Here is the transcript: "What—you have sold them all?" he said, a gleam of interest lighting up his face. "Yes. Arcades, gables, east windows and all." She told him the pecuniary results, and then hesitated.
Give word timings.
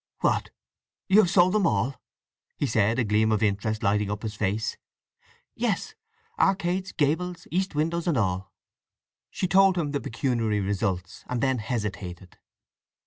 "What—you 0.21 1.19
have 1.19 1.29
sold 1.29 1.53
them 1.53 1.67
all?" 1.67 2.01
he 2.57 2.65
said, 2.65 2.97
a 2.97 3.03
gleam 3.03 3.31
of 3.31 3.43
interest 3.43 3.83
lighting 3.83 4.09
up 4.09 4.23
his 4.23 4.33
face. 4.33 4.75
"Yes. 5.53 5.93
Arcades, 6.39 6.91
gables, 6.91 7.47
east 7.51 7.75
windows 7.75 8.07
and 8.07 8.17
all." 8.17 8.51
She 9.29 9.45
told 9.47 9.77
him 9.77 9.91
the 9.91 10.01
pecuniary 10.01 10.59
results, 10.59 11.23
and 11.29 11.39
then 11.39 11.59
hesitated. 11.59 12.39